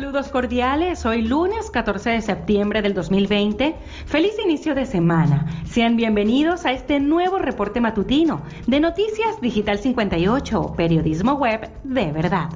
Saludos 0.00 0.28
cordiales, 0.28 1.04
hoy 1.04 1.20
lunes 1.20 1.70
14 1.70 2.08
de 2.08 2.22
septiembre 2.22 2.80
del 2.80 2.94
2020. 2.94 3.76
Feliz 4.06 4.32
inicio 4.42 4.74
de 4.74 4.86
semana. 4.86 5.44
Sean 5.66 5.96
bienvenidos 5.96 6.64
a 6.64 6.72
este 6.72 7.00
nuevo 7.00 7.36
reporte 7.36 7.82
matutino 7.82 8.40
de 8.66 8.80
Noticias 8.80 9.38
Digital 9.42 9.78
58, 9.78 10.72
periodismo 10.74 11.34
web 11.34 11.68
de 11.84 12.12
verdad. 12.12 12.48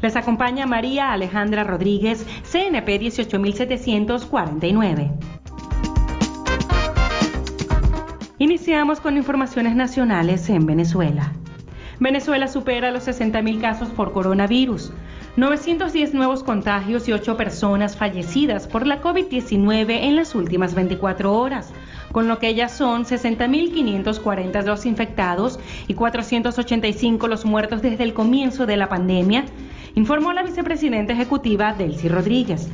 Les 0.00 0.16
acompaña 0.16 0.64
María 0.64 1.12
Alejandra 1.12 1.64
Rodríguez, 1.64 2.26
CNP 2.50 2.98
18749. 2.98 5.12
Iniciamos 8.38 9.00
con 9.00 9.18
informaciones 9.18 9.76
nacionales 9.76 10.48
en 10.48 10.64
Venezuela. 10.64 11.34
Venezuela 12.00 12.48
supera 12.48 12.90
los 12.90 13.06
60.000 13.06 13.60
casos 13.60 13.90
por 13.90 14.12
coronavirus. 14.12 14.94
910 15.36 16.14
nuevos 16.14 16.42
contagios 16.42 17.06
y 17.08 17.12
8 17.12 17.36
personas 17.36 17.94
fallecidas 17.94 18.66
por 18.66 18.86
la 18.86 19.02
COVID-19 19.02 19.90
en 19.90 20.16
las 20.16 20.34
últimas 20.34 20.74
24 20.74 21.30
horas, 21.30 21.74
con 22.10 22.26
lo 22.26 22.38
que 22.38 22.54
ya 22.54 22.70
son 22.70 23.04
60.540 23.04 24.64
los 24.64 24.86
infectados 24.86 25.60
y 25.88 25.92
485 25.92 27.28
los 27.28 27.44
muertos 27.44 27.82
desde 27.82 28.04
el 28.04 28.14
comienzo 28.14 28.64
de 28.64 28.78
la 28.78 28.88
pandemia, 28.88 29.44
informó 29.94 30.32
la 30.32 30.42
vicepresidenta 30.42 31.12
ejecutiva 31.12 31.74
Delcy 31.74 32.08
Rodríguez. 32.08 32.70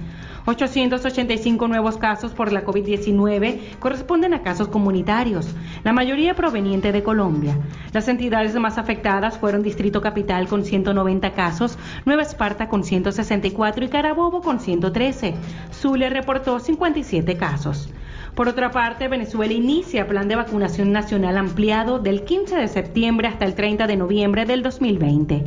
885 0.46 1.66
nuevos 1.68 1.98
casos 1.98 2.32
por 2.32 2.52
la 2.52 2.64
COVID-19 2.64 3.78
corresponden 3.80 4.34
a 4.34 4.42
casos 4.42 4.68
comunitarios, 4.68 5.48
la 5.84 5.92
mayoría 5.92 6.34
proveniente 6.34 6.92
de 6.92 7.02
Colombia. 7.02 7.56
Las 7.92 8.08
entidades 8.08 8.54
más 8.54 8.78
afectadas 8.78 9.38
fueron 9.38 9.62
Distrito 9.62 10.00
Capital 10.00 10.48
con 10.48 10.64
190 10.64 11.32
casos, 11.32 11.78
Nueva 12.04 12.22
Esparta 12.22 12.68
con 12.68 12.84
164 12.84 13.84
y 13.84 13.88
Carabobo 13.88 14.40
con 14.42 14.60
113. 14.60 15.34
Zulia 15.72 16.08
reportó 16.08 16.60
57 16.60 17.36
casos. 17.36 17.92
Por 18.34 18.48
otra 18.48 18.70
parte, 18.70 19.08
Venezuela 19.08 19.52
inicia 19.52 20.08
plan 20.08 20.26
de 20.26 20.36
vacunación 20.36 20.90
nacional 20.90 21.36
ampliado 21.36 21.98
del 21.98 22.24
15 22.24 22.56
de 22.56 22.68
septiembre 22.68 23.28
hasta 23.28 23.44
el 23.44 23.54
30 23.54 23.86
de 23.86 23.96
noviembre 23.96 24.46
del 24.46 24.62
2020. 24.62 25.44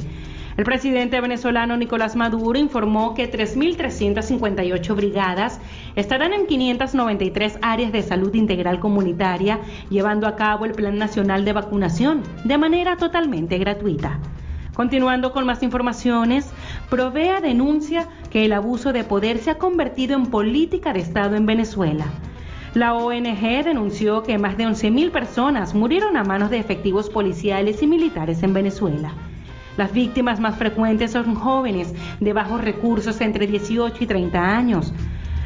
El 0.57 0.63
presidente 0.63 1.19
venezolano 1.19 1.75
Nicolás 1.75 2.15
Maduro 2.15 2.57
informó 2.57 3.13
que 3.13 3.29
3.358 3.29 4.95
brigadas 4.95 5.59
estarán 5.97 6.31
en 6.31 6.47
593 6.47 7.59
áreas 7.61 7.91
de 7.91 8.01
salud 8.01 8.33
integral 8.33 8.79
comunitaria 8.79 9.59
llevando 9.89 10.27
a 10.27 10.37
cabo 10.37 10.63
el 10.63 10.71
Plan 10.71 10.97
Nacional 10.97 11.43
de 11.43 11.51
Vacunación 11.51 12.23
de 12.45 12.57
manera 12.57 12.95
totalmente 12.95 13.57
gratuita. 13.57 14.17
Continuando 14.73 15.33
con 15.33 15.45
más 15.45 15.61
informaciones, 15.61 16.49
Provea 16.89 17.41
denuncia 17.41 18.07
que 18.29 18.45
el 18.45 18.53
abuso 18.53 18.93
de 18.93 19.03
poder 19.03 19.39
se 19.39 19.51
ha 19.51 19.57
convertido 19.57 20.15
en 20.15 20.27
política 20.27 20.93
de 20.93 21.01
Estado 21.01 21.35
en 21.35 21.45
Venezuela. 21.45 22.05
La 22.73 22.93
ONG 22.93 23.65
denunció 23.65 24.23
que 24.23 24.37
más 24.37 24.55
de 24.55 24.67
11.000 24.67 25.11
personas 25.11 25.75
murieron 25.75 26.15
a 26.15 26.23
manos 26.23 26.49
de 26.49 26.59
efectivos 26.59 27.09
policiales 27.09 27.83
y 27.83 27.87
militares 27.87 28.41
en 28.41 28.53
Venezuela. 28.53 29.13
Las 29.77 29.91
víctimas 29.91 30.39
más 30.39 30.57
frecuentes 30.57 31.11
son 31.11 31.35
jóvenes 31.35 31.93
de 32.19 32.33
bajos 32.33 32.61
recursos 32.61 33.19
entre 33.21 33.47
18 33.47 34.03
y 34.03 34.07
30 34.07 34.57
años. 34.57 34.93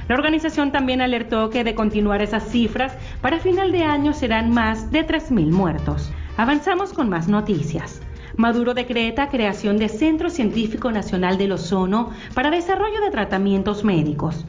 La 0.08 0.16
organización 0.16 0.72
también 0.72 1.02
alertó 1.02 1.50
que 1.50 1.64
de 1.64 1.76
continuar 1.76 2.22
esas 2.22 2.50
cifras, 2.50 2.94
para 3.22 3.40
final 3.40 3.72
de 3.72 3.84
año 3.84 4.14
serán 4.14 4.52
más 4.52 4.92
de 4.92 5.06
3.000 5.06 5.52
muertos. 5.52 6.12
Avanzamos 6.38 6.94
con 6.94 7.10
más 7.10 7.28
noticias. 7.28 8.02
Maduro 8.36 8.74
decreta 8.74 9.30
creación 9.30 9.78
de 9.78 9.90
Centro 9.90 10.30
Científico 10.30 10.92
Nacional 10.92 11.38
del 11.38 11.52
Ozono 11.52 12.12
para 12.34 12.52
desarrollo 12.52 13.02
de 13.02 13.12
tratamientos 13.12 13.84
médicos. 13.84 14.46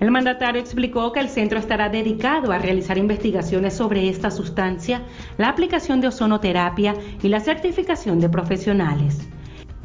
El 0.00 0.12
mandatario 0.12 0.60
explicó 0.60 1.12
que 1.12 1.20
el 1.20 1.28
centro 1.28 1.58
estará 1.58 1.88
dedicado 1.88 2.52
a 2.52 2.58
realizar 2.58 2.98
investigaciones 2.98 3.74
sobre 3.74 4.08
esta 4.08 4.30
sustancia, 4.30 5.02
la 5.38 5.48
aplicación 5.48 6.00
de 6.00 6.08
ozonoterapia 6.08 6.94
y 7.22 7.28
la 7.28 7.40
certificación 7.40 8.20
de 8.20 8.28
profesionales. 8.28 9.28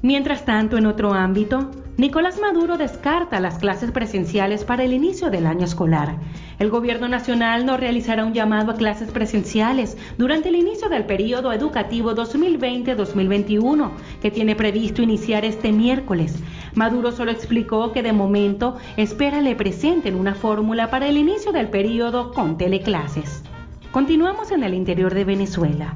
Mientras 0.03 0.45
tanto, 0.45 0.77
en 0.77 0.85
otro 0.85 1.13
ámbito, 1.13 1.71
Nicolás 1.97 2.39
Maduro 2.39 2.77
descarta 2.77 3.39
las 3.39 3.57
clases 3.57 3.91
presenciales 3.91 4.63
para 4.63 4.83
el 4.83 4.93
inicio 4.93 5.29
del 5.29 5.47
año 5.47 5.65
escolar. 5.65 6.17
El 6.59 6.69
gobierno 6.69 7.07
nacional 7.07 7.65
no 7.65 7.77
realizará 7.77 8.25
un 8.25 8.33
llamado 8.33 8.71
a 8.71 8.75
clases 8.75 9.11
presenciales 9.11 9.97
durante 10.17 10.49
el 10.49 10.55
inicio 10.55 10.89
del 10.89 11.05
periodo 11.05 11.51
educativo 11.51 12.13
2020-2021, 12.13 13.91
que 14.21 14.31
tiene 14.31 14.55
previsto 14.55 15.01
iniciar 15.01 15.45
este 15.45 15.71
miércoles. 15.71 16.35
Maduro 16.75 17.11
solo 17.11 17.31
explicó 17.31 17.91
que 17.91 18.03
de 18.03 18.13
momento 18.13 18.77
espera 18.97 19.41
le 19.41 19.55
presenten 19.55 20.15
una 20.15 20.35
fórmula 20.35 20.89
para 20.89 21.07
el 21.07 21.17
inicio 21.17 21.51
del 21.51 21.69
periodo 21.69 22.31
con 22.31 22.57
teleclases. 22.57 23.43
Continuamos 23.91 24.51
en 24.51 24.63
el 24.63 24.73
interior 24.73 25.13
de 25.13 25.25
Venezuela 25.25 25.95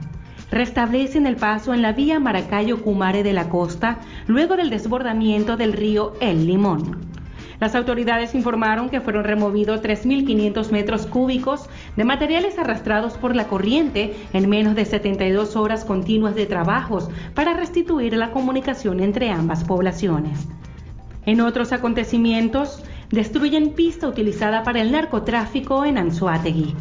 restablecen 0.51 1.27
el 1.27 1.35
paso 1.35 1.73
en 1.73 1.81
la 1.81 1.91
vía 1.91 2.19
Maracayo-Cumare 2.19 3.23
de 3.23 3.33
la 3.33 3.49
costa 3.49 3.99
luego 4.27 4.55
del 4.55 4.69
desbordamiento 4.69 5.57
del 5.57 5.73
río 5.73 6.13
El 6.21 6.47
Limón. 6.47 7.06
Las 7.59 7.73
autoridades 7.73 8.35
informaron 8.35 8.89
que 8.89 9.01
fueron 9.01 9.23
removidos 9.23 9.81
3.500 9.81 10.71
metros 10.71 11.07
cúbicos 11.07 11.67
de 11.95 12.03
materiales 12.03 12.59
arrastrados 12.59 13.13
por 13.13 13.35
la 13.35 13.47
corriente 13.47 14.15
en 14.33 14.47
menos 14.47 14.75
de 14.75 14.85
72 14.85 15.55
horas 15.55 15.83
continuas 15.83 16.35
de 16.35 16.45
trabajos 16.45 17.09
para 17.33 17.53
restituir 17.53 18.13
la 18.15 18.31
comunicación 18.31 18.99
entre 18.99 19.31
ambas 19.31 19.63
poblaciones. 19.63 20.47
En 21.25 21.41
otros 21.41 21.73
acontecimientos, 21.73 22.83
destruyen 23.09 23.71
pista 23.73 24.07
utilizada 24.07 24.63
para 24.63 24.81
el 24.81 24.91
narcotráfico 24.91 25.83
en 25.83 25.97
Anzuategui. 25.97 26.75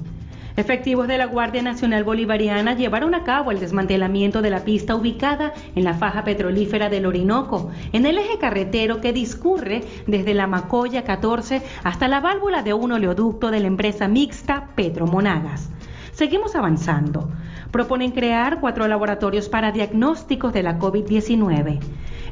Efectivos 0.57 1.07
de 1.07 1.19
la 1.19 1.27
Guardia 1.27 1.61
Nacional 1.63 2.03
Bolivariana 2.03 2.75
llevaron 2.75 3.15
a 3.15 3.25
cabo 3.25 3.51
el 3.51 3.61
desmantelamiento 3.61 4.41
de 4.41 4.49
la 4.49 4.65
pista 4.65 4.97
ubicada 4.97 5.53
en 5.75 5.85
la 5.85 5.93
faja 5.93 6.25
petrolífera 6.25 6.89
del 6.89 7.05
Orinoco, 7.05 7.71
en 7.93 8.07
el 8.07 8.17
eje 8.17 8.39
carretero 8.39 9.03
que 9.03 9.13
discurre 9.13 9.85
desde 10.07 10.33
la 10.33 10.47
Macoya 10.47 11.05
14 11.05 11.61
hasta 11.85 12.09
la 12.09 12.21
válvula 12.21 12.63
de 12.63 12.73
un 12.73 12.91
oleoducto 12.93 13.51
de 13.51 13.61
la 13.61 13.67
empresa 13.67 14.09
mixta 14.09 14.69
Petromonagas. 14.75 15.69
Seguimos 16.13 16.57
avanzando. 16.57 17.29
Proponen 17.71 18.13
crear 18.13 18.59
cuatro 18.59 18.89
laboratorios 18.89 19.51
para 19.51 19.73
diagnósticos 19.73 20.55
de 20.55 20.63
la 20.63 20.79
COVID-19. 20.79 21.81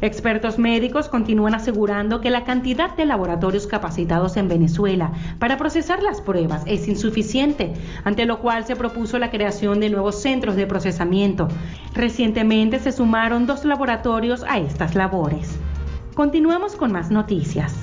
Expertos 0.04 0.58
médicos 0.58 1.08
continúan 1.08 1.54
asegurando 1.54 2.20
que 2.20 2.28
la 2.28 2.44
cantidad 2.44 2.94
de 2.94 3.06
laboratorios 3.06 3.66
capacitados 3.66 4.36
en 4.36 4.48
Venezuela 4.48 5.12
para 5.38 5.56
procesar 5.56 6.02
las 6.02 6.20
pruebas 6.20 6.62
es 6.66 6.88
insuficiente, 6.88 7.72
ante 8.04 8.26
lo 8.26 8.40
cual 8.40 8.66
se 8.66 8.76
propuso 8.76 9.18
la 9.18 9.30
creación 9.30 9.80
de 9.80 9.88
nuevos 9.88 10.20
centros 10.20 10.56
de 10.56 10.66
procesamiento. 10.66 11.48
Recientemente 11.94 12.80
se 12.80 12.92
sumaron 12.92 13.46
dos 13.46 13.64
laboratorios 13.64 14.44
a 14.46 14.58
estas 14.58 14.94
labores. 14.94 15.58
Continuamos 16.14 16.76
con 16.76 16.92
más 16.92 17.10
noticias. 17.10 17.74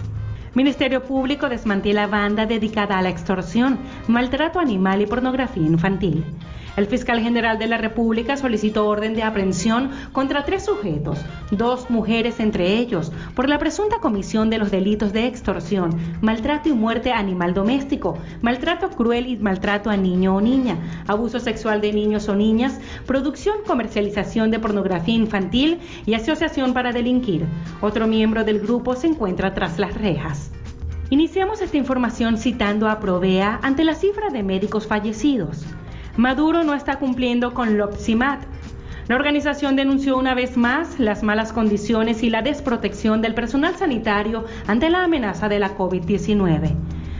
Ministerio 0.53 1.01
Público 1.01 1.49
desmantela 1.49 2.05
banda 2.05 2.45
dedicada 2.45 2.99
a 2.99 3.01
la 3.01 3.09
extorsión, 3.09 3.79
maltrato 4.07 4.59
animal 4.59 5.01
y 5.01 5.07
pornografía 5.07 5.65
infantil. 5.65 6.23
El 6.77 6.87
fiscal 6.87 7.19
general 7.19 7.59
de 7.59 7.67
la 7.67 7.77
República 7.77 8.37
solicitó 8.37 8.87
orden 8.87 9.13
de 9.13 9.23
aprehensión 9.23 9.91
contra 10.13 10.45
tres 10.45 10.65
sujetos, 10.65 11.19
dos 11.51 11.89
mujeres 11.89 12.39
entre 12.39 12.77
ellos, 12.77 13.11
por 13.35 13.49
la 13.49 13.59
presunta 13.59 13.99
comisión 13.99 14.49
de 14.49 14.57
los 14.57 14.71
delitos 14.71 15.11
de 15.11 15.27
extorsión, 15.27 15.97
maltrato 16.21 16.69
y 16.69 16.73
muerte 16.73 17.11
animal 17.11 17.53
doméstico, 17.53 18.17
maltrato 18.41 18.89
cruel 18.89 19.27
y 19.27 19.37
maltrato 19.37 19.89
a 19.89 19.97
niño 19.97 20.35
o 20.35 20.41
niña, 20.41 20.77
abuso 21.07 21.39
sexual 21.39 21.81
de 21.81 21.91
niños 21.91 22.29
o 22.29 22.35
niñas, 22.35 22.79
producción, 23.05 23.57
comercialización 23.67 24.49
de 24.49 24.59
pornografía 24.59 25.15
infantil 25.15 25.79
y 26.05 26.13
asociación 26.13 26.73
para 26.73 26.93
delinquir. 26.93 27.45
Otro 27.81 28.07
miembro 28.07 28.45
del 28.45 28.59
grupo 28.61 28.95
se 28.95 29.07
encuentra 29.07 29.53
tras 29.53 29.77
las 29.77 29.93
rejas. 29.95 30.51
Iniciamos 31.09 31.61
esta 31.61 31.75
información 31.75 32.37
citando 32.37 32.87
a 32.87 33.01
Provea 33.01 33.59
ante 33.61 33.83
la 33.83 33.95
cifra 33.95 34.29
de 34.29 34.43
médicos 34.43 34.87
fallecidos. 34.87 35.65
Maduro 36.17 36.63
no 36.63 36.73
está 36.73 36.97
cumpliendo 36.99 37.53
con 37.53 37.77
Lopsimat. 37.77 38.41
La 39.07 39.15
organización 39.15 39.77
denunció 39.77 40.17
una 40.17 40.33
vez 40.33 40.57
más 40.57 40.99
las 40.99 41.23
malas 41.23 41.53
condiciones 41.53 42.21
y 42.21 42.29
la 42.29 42.41
desprotección 42.41 43.21
del 43.21 43.33
personal 43.33 43.75
sanitario 43.75 44.45
ante 44.67 44.89
la 44.89 45.05
amenaza 45.05 45.47
de 45.47 45.59
la 45.59 45.77
COVID-19, 45.77 46.75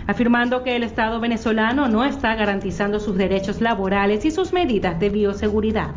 afirmando 0.07 0.63
que 0.63 0.75
el 0.75 0.83
Estado 0.83 1.21
venezolano 1.21 1.87
no 1.87 2.03
está 2.03 2.35
garantizando 2.35 2.99
sus 2.99 3.17
derechos 3.17 3.61
laborales 3.61 4.25
y 4.25 4.31
sus 4.31 4.51
medidas 4.51 4.99
de 4.99 5.09
bioseguridad. 5.09 5.91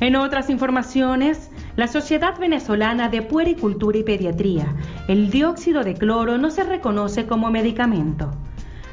En 0.00 0.14
otras 0.14 0.50
informaciones, 0.50 1.50
la 1.76 1.88
Sociedad 1.88 2.38
Venezolana 2.38 3.08
de 3.08 3.22
Puericultura 3.22 3.96
y 3.96 4.02
Pediatría, 4.02 4.74
el 5.08 5.30
dióxido 5.30 5.84
de 5.84 5.94
cloro 5.94 6.36
no 6.36 6.50
se 6.50 6.64
reconoce 6.64 7.26
como 7.26 7.50
medicamento. 7.50 8.30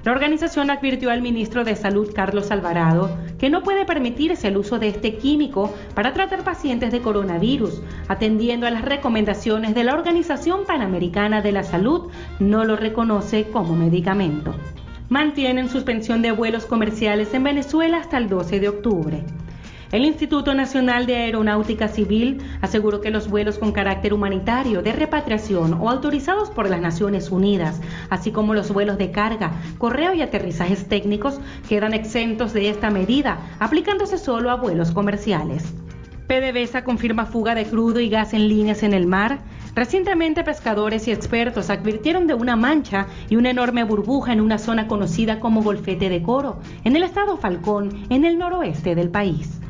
La 0.03 0.13
organización 0.13 0.71
advirtió 0.71 1.11
al 1.11 1.21
ministro 1.21 1.63
de 1.63 1.75
Salud, 1.75 2.11
Carlos 2.13 2.49
Alvarado, 2.49 3.15
que 3.37 3.51
no 3.51 3.61
puede 3.61 3.85
permitirse 3.85 4.47
el 4.47 4.57
uso 4.57 4.79
de 4.79 4.87
este 4.87 5.17
químico 5.17 5.71
para 5.93 6.11
tratar 6.11 6.43
pacientes 6.43 6.91
de 6.91 7.01
coronavirus, 7.01 7.83
atendiendo 8.07 8.65
a 8.65 8.71
las 8.71 8.83
recomendaciones 8.83 9.75
de 9.75 9.83
la 9.83 9.93
Organización 9.93 10.65
Panamericana 10.65 11.43
de 11.43 11.51
la 11.51 11.63
Salud, 11.63 12.09
no 12.39 12.63
lo 12.63 12.75
reconoce 12.75 13.49
como 13.51 13.75
medicamento. 13.75 14.55
Mantienen 15.09 15.69
suspensión 15.69 16.23
de 16.23 16.31
vuelos 16.31 16.65
comerciales 16.65 17.33
en 17.35 17.43
Venezuela 17.43 17.97
hasta 17.97 18.17
el 18.17 18.27
12 18.27 18.59
de 18.59 18.69
octubre. 18.69 19.23
El 19.91 20.05
Instituto 20.05 20.53
Nacional 20.53 21.05
de 21.05 21.17
Aeronáutica 21.17 21.89
Civil 21.89 22.41
aseguró 22.61 23.01
que 23.01 23.11
los 23.11 23.29
vuelos 23.29 23.59
con 23.59 23.73
carácter 23.73 24.13
humanitario, 24.13 24.81
de 24.81 24.93
repatriación 24.93 25.73
o 25.73 25.89
autorizados 25.89 26.49
por 26.49 26.69
las 26.69 26.79
Naciones 26.79 27.29
Unidas, 27.29 27.81
así 28.09 28.31
como 28.31 28.53
los 28.53 28.71
vuelos 28.71 28.97
de 28.97 29.11
carga, 29.11 29.51
correo 29.77 30.13
y 30.13 30.21
aterrizajes 30.21 30.87
técnicos, 30.87 31.41
quedan 31.67 31.93
exentos 31.93 32.53
de 32.53 32.69
esta 32.69 32.89
medida, 32.89 33.39
aplicándose 33.59 34.17
solo 34.17 34.49
a 34.49 34.55
vuelos 34.55 34.91
comerciales. 34.91 35.73
PDVSA 36.27 36.85
confirma 36.85 37.25
fuga 37.25 37.53
de 37.53 37.65
crudo 37.65 37.99
y 37.99 38.07
gas 38.07 38.33
en 38.33 38.47
líneas 38.47 38.83
en 38.83 38.93
el 38.93 39.07
mar. 39.07 39.39
Recientemente 39.75 40.45
pescadores 40.45 41.05
y 41.09 41.11
expertos 41.11 41.69
advirtieron 41.69 42.27
de 42.27 42.33
una 42.33 42.55
mancha 42.55 43.07
y 43.29 43.35
una 43.35 43.49
enorme 43.49 43.83
burbuja 43.83 44.31
en 44.31 44.39
una 44.39 44.57
zona 44.57 44.87
conocida 44.87 45.41
como 45.41 45.61
Golfete 45.61 46.07
de 46.07 46.23
Coro, 46.23 46.61
en 46.85 46.95
el 46.95 47.03
estado 47.03 47.35
Falcón, 47.35 48.05
en 48.09 48.23
el 48.23 48.37
noroeste 48.37 48.95
del 48.95 49.09
país. 49.09 49.60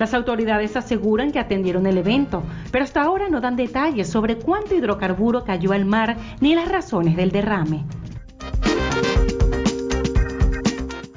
Las 0.00 0.14
autoridades 0.14 0.78
aseguran 0.78 1.30
que 1.30 1.38
atendieron 1.38 1.86
el 1.86 1.98
evento, 1.98 2.42
pero 2.72 2.84
hasta 2.84 3.02
ahora 3.02 3.28
no 3.28 3.42
dan 3.42 3.54
detalles 3.54 4.08
sobre 4.08 4.36
cuánto 4.36 4.74
hidrocarburo 4.74 5.44
cayó 5.44 5.72
al 5.72 5.84
mar 5.84 6.16
ni 6.40 6.54
las 6.54 6.70
razones 6.70 7.16
del 7.16 7.30
derrame. 7.30 7.84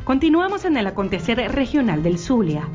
Continuamos 0.04 0.66
en 0.66 0.76
el 0.76 0.86
acontecer 0.86 1.38
regional 1.54 2.04
del 2.04 2.18
Zulia. 2.18 2.68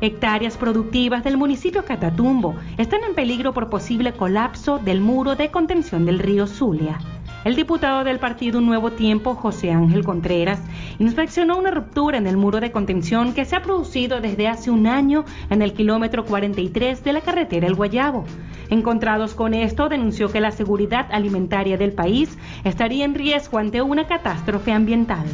Hectáreas 0.00 0.56
productivas 0.56 1.22
del 1.22 1.36
municipio 1.36 1.84
Catatumbo 1.84 2.56
están 2.76 3.04
en 3.04 3.14
peligro 3.14 3.54
por 3.54 3.70
posible 3.70 4.14
colapso 4.14 4.80
del 4.80 5.00
muro 5.00 5.36
de 5.36 5.52
contención 5.52 6.04
del 6.04 6.18
río 6.18 6.48
Zulia. 6.48 6.98
El 7.44 7.56
diputado 7.56 8.04
del 8.04 8.20
partido 8.20 8.60
Nuevo 8.60 8.92
Tiempo, 8.92 9.34
José 9.34 9.72
Ángel 9.72 10.04
Contreras, 10.04 10.60
inspeccionó 11.00 11.58
una 11.58 11.72
ruptura 11.72 12.16
en 12.16 12.28
el 12.28 12.36
muro 12.36 12.60
de 12.60 12.70
contención 12.70 13.34
que 13.34 13.44
se 13.44 13.56
ha 13.56 13.62
producido 13.62 14.20
desde 14.20 14.46
hace 14.46 14.70
un 14.70 14.86
año 14.86 15.24
en 15.50 15.60
el 15.60 15.72
kilómetro 15.72 16.24
43 16.24 17.02
de 17.02 17.12
la 17.12 17.20
carretera 17.20 17.66
El 17.66 17.74
Guayabo. 17.74 18.24
Encontrados 18.70 19.34
con 19.34 19.54
esto, 19.54 19.88
denunció 19.88 20.30
que 20.30 20.40
la 20.40 20.52
seguridad 20.52 21.08
alimentaria 21.10 21.76
del 21.76 21.92
país 21.92 22.38
estaría 22.62 23.04
en 23.04 23.16
riesgo 23.16 23.58
ante 23.58 23.82
una 23.82 24.06
catástrofe 24.06 24.70
ambiental. 24.70 25.26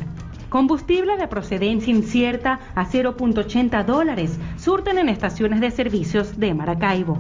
Combustible 0.48 1.18
de 1.18 1.28
procedencia 1.28 1.92
incierta 1.92 2.58
a 2.74 2.86
0.80 2.86 3.84
dólares 3.84 4.40
surten 4.56 4.96
en 4.96 5.10
estaciones 5.10 5.60
de 5.60 5.70
servicios 5.70 6.40
de 6.40 6.54
Maracaibo. 6.54 7.18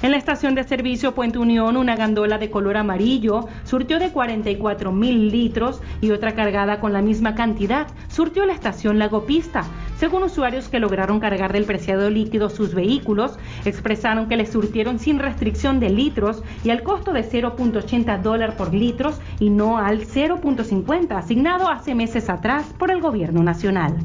En 0.00 0.12
la 0.12 0.16
estación 0.16 0.54
de 0.54 0.62
servicio 0.62 1.12
Puente 1.12 1.40
Unión, 1.40 1.76
una 1.76 1.96
gandola 1.96 2.38
de 2.38 2.50
color 2.50 2.76
amarillo 2.76 3.48
surtió 3.64 3.98
de 3.98 4.12
44 4.12 4.92
mil 4.92 5.28
litros 5.28 5.80
y 6.00 6.12
otra 6.12 6.36
cargada 6.36 6.78
con 6.78 6.92
la 6.92 7.02
misma 7.02 7.34
cantidad 7.34 7.88
surtió 8.08 8.46
la 8.46 8.52
estación 8.52 9.00
Lagopista. 9.00 9.64
Según 9.98 10.22
usuarios 10.22 10.68
que 10.68 10.78
lograron 10.78 11.18
cargar 11.18 11.52
del 11.52 11.64
preciado 11.64 12.10
líquido 12.10 12.48
sus 12.48 12.74
vehículos, 12.74 13.38
expresaron 13.64 14.28
que 14.28 14.36
les 14.36 14.52
surtieron 14.52 15.00
sin 15.00 15.18
restricción 15.18 15.80
de 15.80 15.90
litros 15.90 16.44
y 16.62 16.70
al 16.70 16.84
costo 16.84 17.12
de 17.12 17.28
0.80 17.28 18.22
dólares 18.22 18.54
por 18.54 18.72
litros 18.72 19.20
y 19.40 19.50
no 19.50 19.78
al 19.78 20.06
0.50 20.06 21.16
asignado 21.16 21.68
hace 21.68 21.96
meses 21.96 22.30
atrás 22.30 22.72
por 22.78 22.92
el 22.92 23.00
gobierno 23.00 23.42
nacional. 23.42 23.96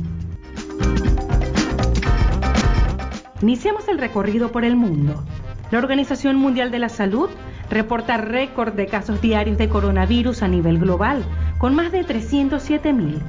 Iniciamos 3.43 3.87
el 3.89 3.99
recorrido 3.99 4.51
por 4.51 4.65
el 4.65 4.75
mundo. 4.75 5.23
La 5.73 5.79
Organización 5.79 6.35
Mundial 6.35 6.69
de 6.69 6.77
la 6.77 6.87
Salud 6.87 7.31
reporta 7.71 8.17
récord 8.17 8.73
de 8.73 8.85
casos 8.85 9.19
diarios 9.21 9.57
de 9.57 9.69
coronavirus 9.69 10.43
a 10.43 10.47
nivel 10.47 10.77
global, 10.77 11.25
con 11.57 11.73
más 11.73 11.91
de 11.91 12.03
307 12.03 12.93
mil. 12.93 13.19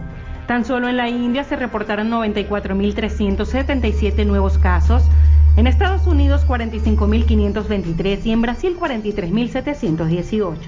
Tan 0.46 0.67
solo 0.67 0.91
en 0.91 0.99
la 0.99 1.08
India 1.08 1.44
se 1.44 1.56
reportaron 1.56 2.11
94.377 2.11 4.26
nuevos 4.26 4.58
casos, 4.58 5.05
en 5.56 5.67
Estados 5.67 6.06
Unidos 6.06 6.46
45.523 6.46 8.26
y 8.26 8.32
en 8.32 8.43
Brasil 8.43 8.76
43.718. 8.79 10.58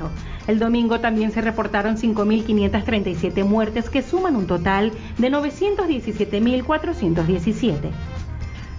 El 0.47 0.59
domingo 0.59 1.01
también 1.01 1.31
se 1.31 1.43
reportaron 1.43 1.99
5.537 1.99 3.45
muertes 3.45 3.91
que 3.91 4.01
suman 4.01 4.35
un 4.35 4.47
total 4.47 4.93
de 5.19 5.31
917.417. 5.31 7.91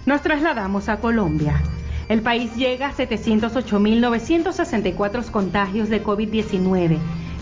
Nos 0.04 0.20
trasladamos 0.20 0.88
a 0.88 0.96
Colombia. 0.96 1.62
El 2.08 2.22
país 2.22 2.56
llega 2.56 2.88
a 2.88 2.94
708.964 2.94 5.30
contagios 5.30 5.90
de 5.90 6.02
COVID-19, 6.02 6.96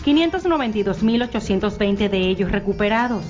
592.820 0.04 2.10
de 2.10 2.18
ellos 2.18 2.50
recuperados. 2.50 3.22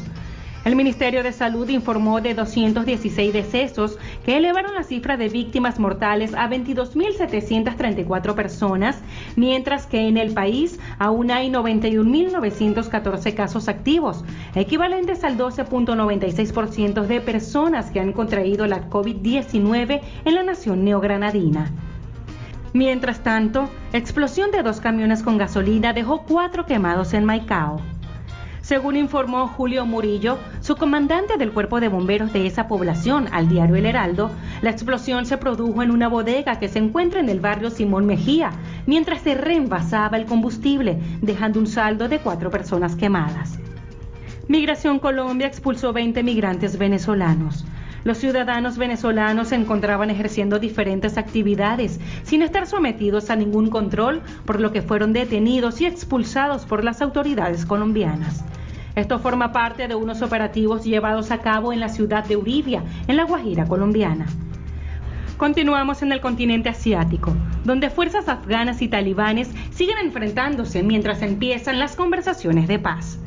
El 0.67 0.75
Ministerio 0.75 1.23
de 1.23 1.33
Salud 1.33 1.69
informó 1.69 2.21
de 2.21 2.35
216 2.35 3.33
decesos 3.33 3.99
que 4.25 4.37
elevaron 4.37 4.75
la 4.75 4.83
cifra 4.83 5.17
de 5.17 5.29
víctimas 5.29 5.79
mortales 5.79 6.35
a 6.35 6.51
22.734 6.51 8.35
personas, 8.35 8.99
mientras 9.37 9.87
que 9.87 10.09
en 10.09 10.17
el 10.17 10.35
país 10.35 10.81
aún 10.99 11.31
hay 11.31 11.51
91.914 11.51 13.35
casos 13.35 13.69
activos, 13.69 14.25
equivalentes 14.57 15.23
al 15.23 15.39
12.96% 15.39 17.07
de 17.07 17.21
personas 17.21 17.93
que 17.93 18.01
han 18.01 18.12
contraído 18.12 18.67
la 18.67 18.91
COVID-19 18.91 20.01
en 20.25 20.35
la 20.35 20.43
nación 20.43 20.85
neogranadina. 20.85 21.71
Mientras 22.73 23.23
tanto, 23.23 23.71
explosión 23.93 24.51
de 24.51 24.65
dos 24.65 24.81
camiones 24.81 25.23
con 25.23 25.39
gasolina 25.39 25.93
dejó 25.93 26.25
cuatro 26.25 26.67
quemados 26.67 27.15
en 27.15 27.25
Maicao. 27.25 27.81
Según 28.67 28.97
informó 28.97 29.47
Julio 29.47 29.87
Murillo, 29.87 30.39
su 30.61 30.75
comandante 30.75 31.37
del 31.37 31.53
cuerpo 31.53 31.79
de 31.79 31.87
bomberos 31.87 32.33
de 32.33 32.49
esa 32.49 32.67
población, 32.67 33.29
al 33.31 33.49
diario 33.49 33.77
El 33.77 33.87
Heraldo, 33.87 34.33
la 34.61 34.71
explosión 34.71 35.25
se 35.25 35.39
produjo 35.39 35.85
en 35.85 35.93
una 35.93 36.09
bodega 36.09 36.59
que 36.59 36.67
se 36.67 36.81
encuentra 36.81 37.21
en 37.21 37.29
el 37.29 37.39
barrio 37.39 37.71
Simón 37.71 38.07
Mejía, 38.07 38.51
mientras 38.85 39.23
se 39.23 39.37
reenvasaba 39.37 40.17
el 40.17 40.27
combustible, 40.27 40.99
dejando 41.23 41.61
un 41.61 41.69
saldo 41.69 42.09
de 42.09 42.19
cuatro 42.19 42.51
personas 42.51 42.97
quemadas. 42.97 43.57
Migración 44.49 44.99
Colombia 44.99 45.47
expulsó 45.47 45.93
20 45.93 46.25
migrantes 46.25 46.77
venezolanos. 46.77 47.65
Los 48.03 48.19
ciudadanos 48.19 48.79
venezolanos 48.79 49.49
se 49.49 49.55
encontraban 49.55 50.11
ejerciendo 50.11 50.59
diferentes 50.59 51.19
actividades 51.19 52.00
sin 52.25 52.43
estar 52.43 52.67
sometidos 52.67 53.31
a 53.31 53.37
ningún 53.37 53.71
control, 53.71 54.23
por 54.45 54.61
lo 54.61 54.73
que 54.73 54.83
fueron 54.83 55.12
detenidos 55.12 55.81
y 55.81 55.87
expulsados 55.87 56.67
por 56.67 56.83
las 56.83 57.00
autoridades 57.00 57.64
colombianas. 57.64 58.45
Esto 58.97 59.19
forma 59.19 59.53
parte 59.53 59.88
de 59.88 59.95
unos 59.95 60.23
operativos 60.23 60.83
llevados 60.83 61.31
a 61.31 61.43
cabo 61.43 61.75
en 61.75 61.81
la 61.81 61.91
ciudad 61.91 62.25
de 62.25 62.38
Uribia, 62.38 62.83
en 63.07 63.19
la 63.19 63.25
Guajira 63.25 63.67
colombiana. 63.67 64.25
Continuamos 65.37 66.00
en 66.00 66.12
el 66.12 66.23
continente 66.23 66.71
asiático, 66.71 67.37
donde 67.62 67.91
fuerzas 67.91 68.26
afganas 68.26 68.81
y 68.81 68.88
talibanes 68.88 69.50
siguen 69.71 69.99
enfrentándose 69.99 70.83
mientras 70.83 71.21
empiezan 71.21 71.79
las 71.79 71.95
conversaciones 71.95 72.69
de 72.69 72.79
paz. 72.79 73.19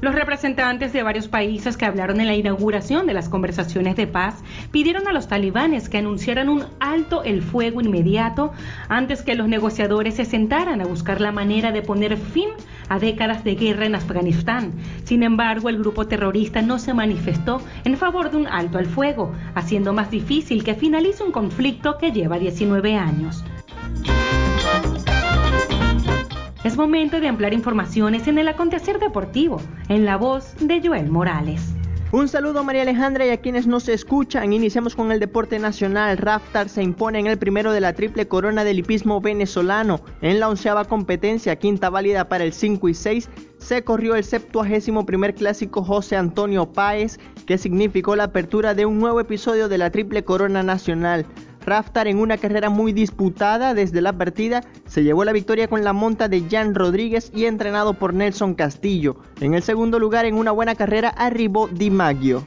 Los 0.00 0.14
representantes 0.14 0.92
de 0.92 1.02
varios 1.02 1.26
países 1.26 1.76
que 1.76 1.84
hablaron 1.84 2.20
en 2.20 2.28
la 2.28 2.36
inauguración 2.36 3.06
de 3.06 3.14
las 3.14 3.28
conversaciones 3.28 3.96
de 3.96 4.06
paz 4.06 4.36
pidieron 4.70 5.08
a 5.08 5.12
los 5.12 5.26
talibanes 5.26 5.88
que 5.88 5.98
anunciaran 5.98 6.48
un 6.48 6.64
alto 6.78 7.24
el 7.24 7.42
fuego 7.42 7.80
inmediato 7.80 8.52
antes 8.88 9.22
que 9.22 9.34
los 9.34 9.48
negociadores 9.48 10.14
se 10.14 10.24
sentaran 10.24 10.80
a 10.80 10.86
buscar 10.86 11.20
la 11.20 11.32
manera 11.32 11.72
de 11.72 11.82
poner 11.82 12.16
fin 12.16 12.48
a 12.77 12.77
décadas 12.98 13.44
de 13.44 13.54
guerra 13.54 13.84
en 13.86 13.94
Afganistán. 13.94 14.72
Sin 15.04 15.22
embargo, 15.22 15.68
el 15.68 15.78
grupo 15.78 16.06
terrorista 16.06 16.62
no 16.62 16.78
se 16.78 16.94
manifestó 16.94 17.60
en 17.84 17.96
favor 17.96 18.30
de 18.30 18.38
un 18.38 18.46
alto 18.46 18.78
al 18.78 18.86
fuego, 18.86 19.32
haciendo 19.54 19.92
más 19.92 20.10
difícil 20.10 20.64
que 20.64 20.74
finalice 20.74 21.22
un 21.22 21.32
conflicto 21.32 21.98
que 21.98 22.12
lleva 22.12 22.38
19 22.38 22.96
años. 22.96 23.44
Es 26.64 26.76
momento 26.76 27.20
de 27.20 27.28
ampliar 27.28 27.54
informaciones 27.54 28.26
en 28.26 28.38
el 28.38 28.48
acontecer 28.48 28.98
deportivo, 28.98 29.60
en 29.88 30.04
la 30.04 30.16
voz 30.16 30.54
de 30.60 30.80
Joel 30.82 31.08
Morales. 31.08 31.77
Un 32.10 32.26
saludo 32.26 32.64
María 32.64 32.82
Alejandra 32.82 33.26
y 33.26 33.30
a 33.30 33.36
quienes 33.36 33.66
nos 33.66 33.86
escuchan. 33.86 34.54
Iniciamos 34.54 34.96
con 34.96 35.12
el 35.12 35.20
deporte 35.20 35.58
nacional. 35.58 36.16
Raftar 36.16 36.70
se 36.70 36.82
impone 36.82 37.18
en 37.18 37.26
el 37.26 37.36
primero 37.36 37.70
de 37.70 37.82
la 37.82 37.92
triple 37.92 38.26
corona 38.26 38.64
del 38.64 38.78
hipismo 38.78 39.20
venezolano. 39.20 40.00
En 40.22 40.40
la 40.40 40.48
onceava 40.48 40.86
competencia, 40.86 41.56
quinta 41.56 41.90
válida 41.90 42.26
para 42.26 42.44
el 42.44 42.54
5 42.54 42.88
y 42.88 42.94
6, 42.94 43.28
se 43.58 43.84
corrió 43.84 44.14
el 44.14 44.24
71 44.24 45.04
primer 45.04 45.34
clásico 45.34 45.84
José 45.84 46.16
Antonio 46.16 46.72
Páez, 46.72 47.18
que 47.44 47.58
significó 47.58 48.16
la 48.16 48.24
apertura 48.24 48.72
de 48.72 48.86
un 48.86 48.98
nuevo 48.98 49.20
episodio 49.20 49.68
de 49.68 49.76
la 49.76 49.90
triple 49.90 50.24
corona 50.24 50.62
nacional. 50.62 51.26
Raftar 51.68 52.08
en 52.08 52.18
una 52.18 52.38
carrera 52.38 52.70
muy 52.70 52.94
disputada 52.94 53.74
desde 53.74 54.00
la 54.00 54.14
partida 54.14 54.62
se 54.86 55.04
llevó 55.04 55.26
la 55.26 55.32
victoria 55.32 55.68
con 55.68 55.84
la 55.84 55.92
monta 55.92 56.26
de 56.26 56.42
Jan 56.50 56.74
Rodríguez 56.74 57.30
y 57.34 57.44
entrenado 57.44 57.92
por 57.92 58.14
Nelson 58.14 58.54
Castillo. 58.54 59.16
En 59.42 59.52
el 59.52 59.62
segundo 59.62 59.98
lugar 59.98 60.24
en 60.24 60.36
una 60.36 60.50
buena 60.50 60.74
carrera 60.74 61.10
arribó 61.10 61.68
Di 61.68 61.90
Maggio. 61.90 62.46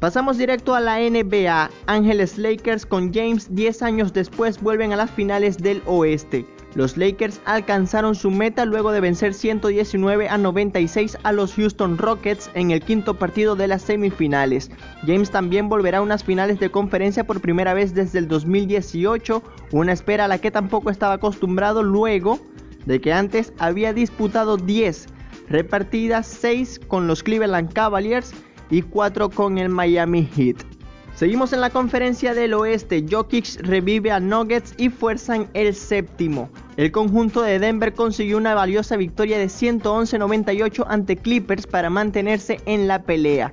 Pasamos 0.00 0.38
directo 0.38 0.74
a 0.74 0.80
la 0.80 0.98
NBA. 0.98 1.70
Ángeles 1.86 2.38
Lakers 2.38 2.86
con 2.86 3.12
James 3.12 3.54
10 3.54 3.82
años 3.82 4.14
después 4.14 4.58
vuelven 4.62 4.94
a 4.94 4.96
las 4.96 5.10
finales 5.10 5.58
del 5.58 5.82
oeste. 5.84 6.46
Los 6.74 6.96
Lakers 6.96 7.40
alcanzaron 7.44 8.16
su 8.16 8.30
meta 8.30 8.64
luego 8.64 8.90
de 8.90 9.00
vencer 9.00 9.32
119 9.32 10.28
a 10.28 10.38
96 10.38 11.18
a 11.22 11.32
los 11.32 11.54
Houston 11.54 11.98
Rockets 11.98 12.50
en 12.54 12.72
el 12.72 12.80
quinto 12.80 13.14
partido 13.14 13.54
de 13.54 13.68
las 13.68 13.82
semifinales. 13.82 14.70
James 15.06 15.30
también 15.30 15.68
volverá 15.68 15.98
a 15.98 16.02
unas 16.02 16.24
finales 16.24 16.58
de 16.58 16.70
conferencia 16.70 17.24
por 17.24 17.40
primera 17.40 17.74
vez 17.74 17.94
desde 17.94 18.18
el 18.18 18.26
2018, 18.26 19.42
una 19.70 19.92
espera 19.92 20.24
a 20.24 20.28
la 20.28 20.38
que 20.38 20.50
tampoco 20.50 20.90
estaba 20.90 21.14
acostumbrado 21.14 21.84
luego 21.84 22.40
de 22.86 23.00
que 23.00 23.12
antes 23.12 23.52
había 23.58 23.92
disputado 23.92 24.56
10 24.56 25.06
repartidas, 25.48 26.26
6 26.26 26.80
con 26.88 27.06
los 27.06 27.22
Cleveland 27.22 27.72
Cavaliers 27.72 28.32
y 28.70 28.82
4 28.82 29.30
con 29.30 29.58
el 29.58 29.68
Miami 29.68 30.28
Heat. 30.34 30.73
Seguimos 31.14 31.52
en 31.52 31.60
la 31.60 31.70
conferencia 31.70 32.34
del 32.34 32.54
oeste. 32.54 33.06
Jokic 33.08 33.60
revive 33.60 34.10
a 34.10 34.18
Nuggets 34.18 34.74
y 34.78 34.88
fuerzan 34.88 35.48
el 35.54 35.72
séptimo. 35.76 36.50
El 36.76 36.90
conjunto 36.90 37.40
de 37.42 37.60
Denver 37.60 37.94
consiguió 37.94 38.36
una 38.36 38.54
valiosa 38.54 38.96
victoria 38.96 39.38
de 39.38 39.46
111-98 39.46 40.84
ante 40.88 41.16
Clippers 41.16 41.68
para 41.68 41.88
mantenerse 41.88 42.58
en 42.66 42.88
la 42.88 43.04
pelea. 43.04 43.52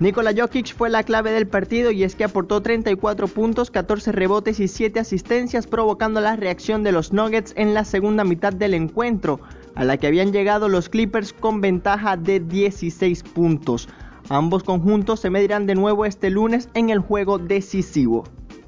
Nikola 0.00 0.34
Jokic 0.36 0.76
fue 0.76 0.90
la 0.90 1.02
clave 1.02 1.32
del 1.32 1.48
partido 1.48 1.90
y 1.92 2.04
es 2.04 2.14
que 2.14 2.24
aportó 2.24 2.60
34 2.60 3.26
puntos, 3.26 3.70
14 3.70 4.12
rebotes 4.12 4.60
y 4.60 4.68
7 4.68 5.00
asistencias 5.00 5.66
provocando 5.66 6.20
la 6.20 6.36
reacción 6.36 6.84
de 6.84 6.92
los 6.92 7.14
Nuggets 7.14 7.54
en 7.56 7.72
la 7.72 7.84
segunda 7.84 8.22
mitad 8.22 8.52
del 8.52 8.74
encuentro, 8.74 9.40
a 9.74 9.84
la 9.84 9.96
que 9.96 10.08
habían 10.08 10.30
llegado 10.30 10.68
los 10.68 10.90
Clippers 10.90 11.32
con 11.32 11.62
ventaja 11.62 12.18
de 12.18 12.38
16 12.38 13.22
puntos. 13.22 13.88
Ambos 14.30 14.62
conjuntos 14.62 15.20
se 15.20 15.30
medirán 15.30 15.66
de 15.66 15.74
nuevo 15.74 16.04
este 16.04 16.28
lunes 16.28 16.68
en 16.74 16.90
el 16.90 16.98
juego 16.98 17.38
decisivo. 17.38 18.24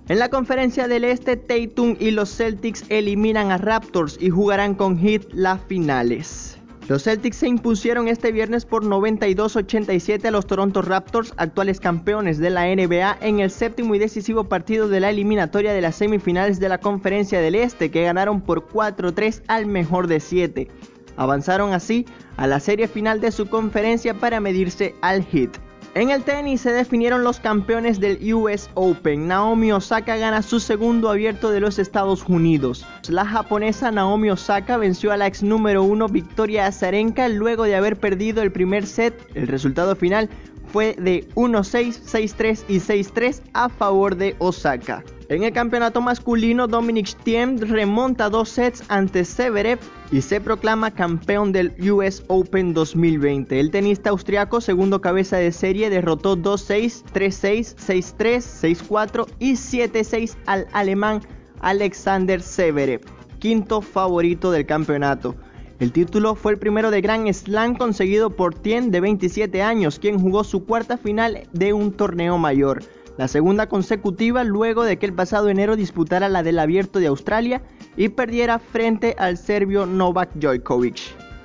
En 0.08 0.18
la 0.18 0.30
conferencia 0.30 0.88
del 0.88 1.04
Este, 1.04 1.36
Tatum 1.36 1.96
y 2.00 2.12
los 2.12 2.34
Celtics 2.34 2.84
eliminan 2.88 3.50
a 3.50 3.58
Raptors 3.58 4.16
y 4.20 4.30
jugarán 4.30 4.74
con 4.74 4.98
Heat 4.98 5.26
las 5.32 5.60
finales. 5.60 6.56
Los 6.88 7.04
Celtics 7.04 7.36
se 7.36 7.46
impusieron 7.46 8.08
este 8.08 8.32
viernes 8.32 8.64
por 8.64 8.84
92-87 8.84 10.24
a 10.24 10.30
los 10.32 10.46
Toronto 10.46 10.82
Raptors, 10.82 11.34
actuales 11.36 11.78
campeones 11.78 12.38
de 12.38 12.50
la 12.50 12.64
NBA, 12.64 13.18
en 13.20 13.38
el 13.38 13.52
séptimo 13.52 13.94
y 13.94 14.00
decisivo 14.00 14.44
partido 14.44 14.88
de 14.88 14.98
la 14.98 15.10
eliminatoria 15.10 15.72
de 15.72 15.80
las 15.80 15.94
semifinales 15.94 16.58
de 16.58 16.68
la 16.68 16.78
Conferencia 16.78 17.40
del 17.40 17.54
Este, 17.54 17.92
que 17.92 18.02
ganaron 18.02 18.40
por 18.40 18.66
4-3 18.66 19.42
al 19.46 19.66
mejor 19.66 20.08
de 20.08 20.18
7. 20.18 20.68
Avanzaron 21.16 21.72
así 21.72 22.06
a 22.36 22.46
la 22.46 22.60
serie 22.60 22.88
final 22.88 23.20
de 23.20 23.32
su 23.32 23.46
conferencia 23.46 24.14
para 24.14 24.40
medirse 24.40 24.94
al 25.02 25.24
Heat. 25.24 25.58
En 25.94 26.10
el 26.10 26.22
tenis 26.22 26.60
se 26.60 26.72
definieron 26.72 27.24
los 27.24 27.40
campeones 27.40 27.98
del 27.98 28.32
US 28.32 28.70
Open. 28.74 29.26
Naomi 29.26 29.72
Osaka 29.72 30.16
gana 30.16 30.40
su 30.40 30.60
segundo 30.60 31.10
abierto 31.10 31.50
de 31.50 31.58
los 31.58 31.80
Estados 31.80 32.24
Unidos. 32.28 32.86
La 33.08 33.26
japonesa 33.26 33.90
Naomi 33.90 34.30
Osaka 34.30 34.76
venció 34.76 35.10
a 35.10 35.16
la 35.16 35.26
ex 35.26 35.42
número 35.42 35.82
1 35.82 36.06
Victoria 36.06 36.66
Azarenka 36.66 37.28
luego 37.28 37.64
de 37.64 37.74
haber 37.74 37.96
perdido 37.96 38.40
el 38.42 38.52
primer 38.52 38.86
set. 38.86 39.20
El 39.34 39.48
resultado 39.48 39.96
final 39.96 40.30
fue 40.72 40.94
de 40.94 41.28
1-6, 41.34 42.04
6-3 42.04 42.64
y 42.68 42.76
6-3 42.76 43.42
a 43.52 43.68
favor 43.68 44.14
de 44.14 44.36
Osaka. 44.38 45.02
En 45.30 45.44
el 45.44 45.52
campeonato 45.52 46.00
masculino, 46.00 46.66
Dominic 46.66 47.14
Thiem 47.22 47.56
remonta 47.56 48.28
dos 48.28 48.48
sets 48.48 48.82
ante 48.88 49.24
Severev 49.24 49.78
y 50.10 50.22
se 50.22 50.40
proclama 50.40 50.90
campeón 50.90 51.52
del 51.52 51.72
US 51.88 52.24
Open 52.26 52.74
2020. 52.74 53.60
El 53.60 53.70
tenista 53.70 54.10
austriaco, 54.10 54.60
segundo 54.60 55.00
cabeza 55.00 55.36
de 55.36 55.52
serie, 55.52 55.88
derrotó 55.88 56.36
2-6, 56.36 57.04
3-6, 57.14 57.76
6-3, 57.76 58.88
6-4 58.88 59.26
y 59.38 59.52
7-6 59.52 60.34
al 60.46 60.66
alemán 60.72 61.20
Alexander 61.60 62.42
Severev, 62.42 63.02
quinto 63.38 63.82
favorito 63.82 64.50
del 64.50 64.66
campeonato. 64.66 65.36
El 65.78 65.92
título 65.92 66.34
fue 66.34 66.50
el 66.50 66.58
primero 66.58 66.90
de 66.90 67.02
Grand 67.02 67.32
Slam 67.32 67.76
conseguido 67.76 68.30
por 68.30 68.56
Tien 68.56 68.90
de 68.90 69.00
27 69.00 69.62
años, 69.62 70.00
quien 70.00 70.18
jugó 70.18 70.42
su 70.42 70.64
cuarta 70.64 70.98
final 70.98 71.46
de 71.52 71.72
un 71.72 71.92
torneo 71.92 72.36
mayor 72.36 72.82
la 73.16 73.28
segunda 73.28 73.68
consecutiva 73.68 74.44
luego 74.44 74.84
de 74.84 74.98
que 74.98 75.06
el 75.06 75.12
pasado 75.12 75.48
enero 75.48 75.76
disputara 75.76 76.28
la 76.28 76.42
del 76.42 76.58
Abierto 76.58 76.98
de 76.98 77.08
Australia 77.08 77.62
y 77.96 78.08
perdiera 78.08 78.58
frente 78.58 79.14
al 79.18 79.36
serbio 79.36 79.86
Novak 79.86 80.30
Djokovic. 80.34 81.00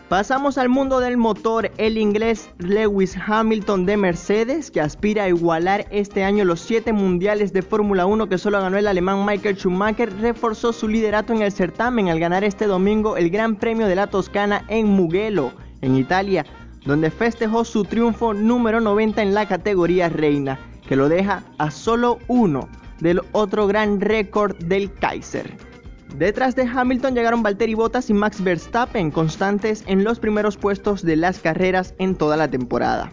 Pasamos 0.09 0.59
al 0.59 0.69
mundo 0.69 0.99
del 0.99 1.17
motor, 1.17 1.71
el 1.77 1.97
inglés 1.97 2.51
Lewis 2.59 3.17
Hamilton 3.17 3.87
de 3.87 3.97
Mercedes, 3.97 4.69
que 4.69 4.79
aspira 4.79 5.23
a 5.23 5.29
igualar 5.29 5.87
este 5.89 6.23
año 6.23 6.45
los 6.45 6.59
7 6.59 6.93
mundiales 6.93 7.53
de 7.53 7.63
Fórmula 7.63 8.05
1 8.05 8.29
que 8.29 8.37
solo 8.37 8.61
ganó 8.61 8.77
el 8.77 8.85
alemán 8.85 9.25
Michael 9.25 9.57
Schumacher, 9.57 10.15
reforzó 10.21 10.73
su 10.73 10.87
liderato 10.87 11.33
en 11.33 11.41
el 11.41 11.51
certamen 11.51 12.09
al 12.09 12.19
ganar 12.19 12.43
este 12.43 12.67
domingo 12.67 13.17
el 13.17 13.31
Gran 13.31 13.55
Premio 13.55 13.87
de 13.87 13.95
la 13.95 14.05
Toscana 14.05 14.63
en 14.67 14.85
Mugello, 14.85 15.53
en 15.81 15.95
Italia, 15.95 16.45
donde 16.85 17.09
festejó 17.09 17.65
su 17.65 17.83
triunfo 17.83 18.35
número 18.35 18.79
90 18.79 19.23
en 19.23 19.33
la 19.33 19.47
categoría 19.47 20.07
reina 20.07 20.59
que 20.87 20.95
lo 20.95 21.09
deja 21.09 21.43
a 21.57 21.71
solo 21.71 22.19
uno 22.27 22.69
del 22.99 23.21
otro 23.31 23.67
gran 23.67 24.01
récord 24.01 24.55
del 24.63 24.93
Kaiser. 24.93 25.51
Detrás 26.17 26.55
de 26.55 26.63
Hamilton 26.63 27.13
llegaron 27.13 27.43
Valtteri 27.43 27.73
Bottas 27.73 28.09
y 28.09 28.13
Max 28.13 28.41
Verstappen, 28.41 29.11
constantes 29.11 29.83
en 29.87 30.03
los 30.03 30.19
primeros 30.19 30.55
puestos 30.55 31.01
de 31.03 31.17
las 31.17 31.39
carreras 31.39 31.93
en 31.97 32.15
toda 32.15 32.37
la 32.37 32.47
temporada. 32.47 33.11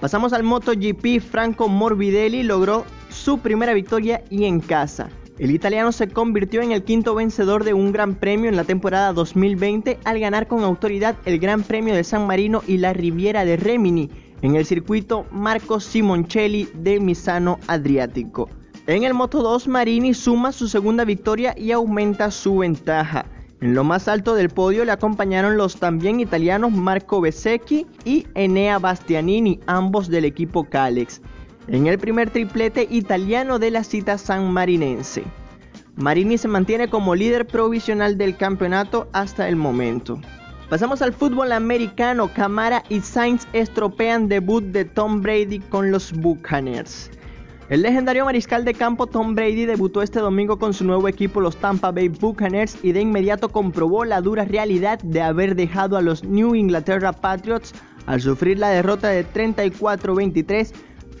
Pasamos 0.00 0.32
al 0.32 0.42
MotoGP, 0.42 1.20
Franco 1.20 1.68
Morbidelli 1.68 2.42
logró 2.42 2.84
su 3.10 3.38
primera 3.38 3.72
victoria 3.74 4.24
y 4.30 4.46
en 4.46 4.58
casa. 4.58 5.08
El 5.38 5.52
italiano 5.52 5.92
se 5.92 6.08
convirtió 6.08 6.60
en 6.60 6.72
el 6.72 6.82
quinto 6.82 7.14
vencedor 7.14 7.62
de 7.62 7.74
un 7.74 7.92
gran 7.92 8.16
premio 8.16 8.50
en 8.50 8.56
la 8.56 8.64
temporada 8.64 9.12
2020 9.12 9.98
al 10.04 10.18
ganar 10.18 10.48
con 10.48 10.64
autoridad 10.64 11.16
el 11.24 11.38
Gran 11.38 11.62
Premio 11.62 11.94
de 11.94 12.04
San 12.04 12.26
Marino 12.26 12.62
y 12.66 12.78
la 12.78 12.92
Riviera 12.92 13.44
de 13.44 13.56
Remini, 13.56 14.10
en 14.42 14.56
el 14.56 14.66
circuito 14.66 15.24
Marco 15.30 15.80
Simoncelli 15.80 16.68
de 16.74 17.00
Misano 17.00 17.58
Adriático. 17.68 18.50
En 18.86 19.04
el 19.04 19.14
Moto 19.14 19.42
2 19.42 19.68
Marini 19.68 20.12
suma 20.12 20.52
su 20.52 20.68
segunda 20.68 21.04
victoria 21.04 21.54
y 21.56 21.70
aumenta 21.70 22.30
su 22.32 22.58
ventaja. 22.58 23.26
En 23.60 23.74
lo 23.74 23.84
más 23.84 24.08
alto 24.08 24.34
del 24.34 24.50
podio 24.50 24.84
le 24.84 24.90
acompañaron 24.90 25.56
los 25.56 25.76
también 25.76 26.18
italianos 26.18 26.72
Marco 26.72 27.20
Bezzecchi 27.20 27.86
y 28.04 28.26
Enea 28.34 28.80
Bastianini, 28.80 29.60
ambos 29.66 30.08
del 30.08 30.24
equipo 30.24 30.64
Calex, 30.64 31.22
en 31.68 31.86
el 31.86 31.98
primer 31.98 32.30
triplete 32.30 32.88
italiano 32.90 33.60
de 33.60 33.70
la 33.70 33.84
cita 33.84 34.18
sanmarinense. 34.18 35.22
Marini 35.94 36.38
se 36.38 36.48
mantiene 36.48 36.88
como 36.88 37.14
líder 37.14 37.46
provisional 37.46 38.18
del 38.18 38.36
campeonato 38.36 39.08
hasta 39.12 39.48
el 39.48 39.54
momento. 39.54 40.20
Pasamos 40.72 41.02
al 41.02 41.12
fútbol 41.12 41.52
americano. 41.52 42.32
Camara 42.32 42.82
y 42.88 43.00
Sainz 43.00 43.46
estropean 43.52 44.26
debut 44.26 44.64
de 44.64 44.86
Tom 44.86 45.20
Brady 45.20 45.58
con 45.58 45.90
los 45.90 46.14
Buccaneers. 46.14 47.10
El 47.68 47.82
legendario 47.82 48.24
mariscal 48.24 48.64
de 48.64 48.72
campo 48.72 49.06
Tom 49.06 49.34
Brady 49.34 49.66
debutó 49.66 50.00
este 50.00 50.20
domingo 50.20 50.58
con 50.58 50.72
su 50.72 50.84
nuevo 50.84 51.08
equipo 51.08 51.42
los 51.42 51.58
Tampa 51.58 51.90
Bay 51.90 52.08
Buccaneers 52.08 52.82
y 52.82 52.92
de 52.92 53.02
inmediato 53.02 53.50
comprobó 53.50 54.06
la 54.06 54.22
dura 54.22 54.46
realidad 54.46 54.98
de 55.02 55.20
haber 55.20 55.56
dejado 55.56 55.98
a 55.98 56.00
los 56.00 56.24
New 56.24 56.54
Inglaterra 56.54 57.12
Patriots 57.12 57.74
al 58.06 58.22
sufrir 58.22 58.58
la 58.58 58.70
derrota 58.70 59.08
de 59.08 59.26
34-23 59.26 60.72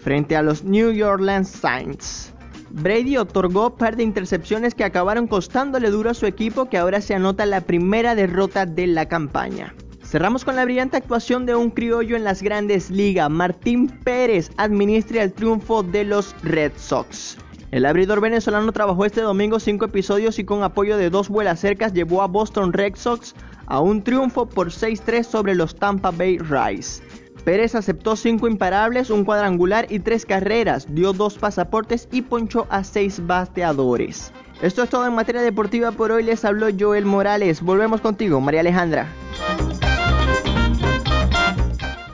frente 0.02 0.34
a 0.34 0.40
los 0.40 0.64
New 0.64 1.06
Orleans 1.06 1.50
Saints. 1.50 2.31
Brady 2.72 3.18
otorgó 3.18 3.76
par 3.76 3.96
de 3.96 4.02
intercepciones 4.02 4.74
que 4.74 4.84
acabaron 4.84 5.26
costándole 5.26 5.90
duro 5.90 6.10
a 6.10 6.14
su 6.14 6.24
equipo 6.24 6.70
que 6.70 6.78
ahora 6.78 7.02
se 7.02 7.14
anota 7.14 7.44
la 7.44 7.60
primera 7.60 8.14
derrota 8.14 8.64
de 8.64 8.86
la 8.86 9.06
campaña. 9.06 9.74
Cerramos 10.02 10.44
con 10.44 10.56
la 10.56 10.64
brillante 10.64 10.96
actuación 10.96 11.44
de 11.46 11.54
un 11.54 11.70
criollo 11.70 12.16
en 12.16 12.24
las 12.24 12.42
grandes 12.42 12.90
ligas. 12.90 13.30
Martín 13.30 13.88
Pérez 13.88 14.50
administra 14.56 15.22
el 15.22 15.32
triunfo 15.32 15.82
de 15.82 16.04
los 16.04 16.34
Red 16.42 16.72
Sox. 16.76 17.36
El 17.70 17.86
abridor 17.86 18.20
venezolano 18.20 18.72
trabajó 18.72 19.04
este 19.04 19.20
domingo 19.20 19.60
cinco 19.60 19.86
episodios 19.86 20.38
y 20.38 20.44
con 20.44 20.62
apoyo 20.62 20.96
de 20.96 21.10
dos 21.10 21.28
vuelas 21.28 21.60
cercas 21.60 21.92
llevó 21.92 22.22
a 22.22 22.26
Boston 22.26 22.72
Red 22.72 22.96
Sox 22.96 23.34
a 23.66 23.80
un 23.80 24.02
triunfo 24.02 24.46
por 24.46 24.68
6-3 24.68 25.22
sobre 25.24 25.54
los 25.54 25.74
Tampa 25.74 26.10
Bay 26.10 26.38
Rays. 26.38 27.02
Pérez 27.44 27.74
aceptó 27.74 28.14
cinco 28.14 28.46
imparables, 28.46 29.10
un 29.10 29.24
cuadrangular 29.24 29.86
y 29.90 29.98
tres 29.98 30.24
carreras, 30.24 30.86
dio 30.94 31.12
dos 31.12 31.38
pasaportes 31.38 32.08
y 32.12 32.22
ponchó 32.22 32.68
a 32.70 32.84
seis 32.84 33.26
bateadores. 33.26 34.32
Esto 34.62 34.84
es 34.84 34.90
todo 34.90 35.08
en 35.08 35.14
materia 35.14 35.42
deportiva 35.42 35.90
por 35.90 36.12
hoy, 36.12 36.22
les 36.22 36.44
habló 36.44 36.68
Joel 36.78 37.04
Morales. 37.04 37.60
Volvemos 37.60 38.00
contigo, 38.00 38.40
María 38.40 38.60
Alejandra. 38.60 39.08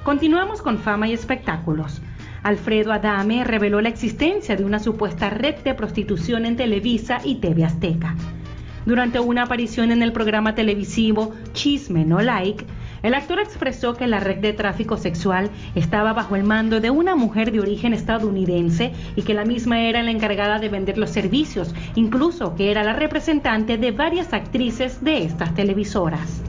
Continuamos 0.02 0.62
con 0.62 0.78
fama 0.78 1.08
y 1.08 1.12
espectáculos. 1.12 2.00
Alfredo 2.42 2.92
Adame 2.92 3.44
reveló 3.44 3.82
la 3.82 3.90
existencia 3.90 4.56
de 4.56 4.64
una 4.64 4.78
supuesta 4.78 5.28
red 5.28 5.56
de 5.56 5.74
prostitución 5.74 6.46
en 6.46 6.56
Televisa 6.56 7.18
y 7.22 7.34
TV 7.34 7.66
Azteca. 7.66 8.16
Durante 8.86 9.20
una 9.20 9.42
aparición 9.42 9.92
en 9.92 10.02
el 10.02 10.12
programa 10.12 10.54
televisivo 10.54 11.34
Chisme 11.52 12.06
No 12.06 12.22
Like, 12.22 12.64
el 13.02 13.14
actor 13.14 13.38
expresó 13.38 13.94
que 13.94 14.06
la 14.06 14.20
red 14.20 14.38
de 14.38 14.52
tráfico 14.52 14.96
sexual 14.96 15.50
estaba 15.74 16.12
bajo 16.12 16.36
el 16.36 16.44
mando 16.44 16.80
de 16.80 16.90
una 16.90 17.14
mujer 17.14 17.52
de 17.52 17.60
origen 17.60 17.92
estadounidense 17.92 18.92
y 19.16 19.22
que 19.22 19.34
la 19.34 19.44
misma 19.44 19.80
era 19.80 20.02
la 20.02 20.10
encargada 20.10 20.58
de 20.58 20.68
vender 20.68 20.98
los 20.98 21.10
servicios, 21.10 21.74
incluso 21.94 22.54
que 22.54 22.70
era 22.70 22.82
la 22.82 22.92
representante 22.92 23.78
de 23.78 23.90
varias 23.92 24.32
actrices 24.32 25.02
de 25.02 25.24
estas 25.24 25.54
televisoras. 25.54 26.47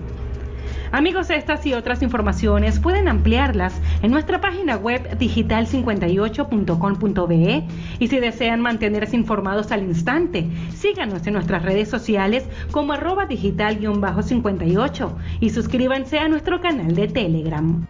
Amigos, 0.92 1.30
estas 1.30 1.64
y 1.68 1.74
otras 1.74 2.02
informaciones 2.02 2.80
pueden 2.80 3.08
ampliarlas 3.08 3.80
en 4.02 4.10
nuestra 4.12 4.42
página 4.42 4.76
web 4.76 5.08
digital58.com.be 5.20 7.64
y 8.00 8.08
si 8.08 8.20
desean 8.20 8.62
mantenerse 8.62 9.16
informados 9.16 9.72
al 9.72 9.84
instante, 9.84 10.50
síganos 10.76 11.28
en 11.28 11.34
nuestras 11.34 11.62
redes 11.64 11.90
sociales 11.90 12.46
como 12.72 12.94
arroba 12.94 13.28
digital-58 13.28 15.16
y 15.40 15.52
suscríbanse 15.52 16.18
a 16.18 16.28
nuestro 16.28 16.60
canal 16.60 16.96
de 16.96 17.08
Telegram. 17.08 17.86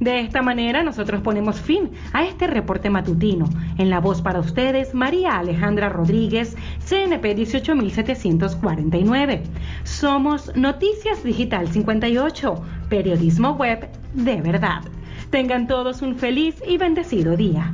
De 0.00 0.20
esta 0.20 0.40
manera 0.40 0.82
nosotros 0.82 1.20
ponemos 1.20 1.60
fin 1.60 1.90
a 2.14 2.24
este 2.24 2.46
reporte 2.46 2.88
matutino. 2.88 3.50
En 3.76 3.90
la 3.90 4.00
voz 4.00 4.22
para 4.22 4.40
ustedes, 4.40 4.94
María 4.94 5.38
Alejandra 5.38 5.90
Rodríguez, 5.90 6.56
CNP 6.78 7.34
18749. 7.34 9.42
Somos 9.84 10.56
Noticias 10.56 11.22
Digital 11.22 11.68
58, 11.68 12.62
periodismo 12.88 13.50
web 13.52 13.90
de 14.14 14.40
verdad. 14.40 14.80
Tengan 15.28 15.66
todos 15.66 16.00
un 16.00 16.16
feliz 16.16 16.62
y 16.66 16.78
bendecido 16.78 17.36
día. 17.36 17.70